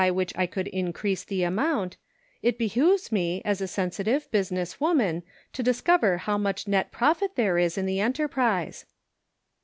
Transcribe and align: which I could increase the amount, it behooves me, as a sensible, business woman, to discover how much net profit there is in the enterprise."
which 0.15 0.33
I 0.35 0.47
could 0.47 0.67
increase 0.69 1.23
the 1.23 1.43
amount, 1.43 1.95
it 2.41 2.57
behooves 2.57 3.11
me, 3.11 3.43
as 3.45 3.61
a 3.61 3.67
sensible, 3.67 4.19
business 4.31 4.79
woman, 4.79 5.21
to 5.53 5.61
discover 5.61 6.17
how 6.17 6.39
much 6.39 6.67
net 6.67 6.91
profit 6.91 7.35
there 7.35 7.59
is 7.59 7.77
in 7.77 7.85
the 7.85 7.99
enterprise." 7.99 8.87